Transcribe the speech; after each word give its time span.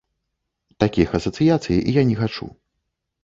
Такіх 0.83 1.11
асацыяцый 1.19 1.77
я 1.99 2.05
не 2.13 2.17
хачу. 2.21 2.47